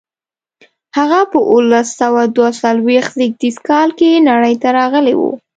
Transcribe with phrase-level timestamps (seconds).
[0.97, 5.21] هغه په اوولس سوه دوه څلویښت زېږدیز کال کې نړۍ ته راغلی و.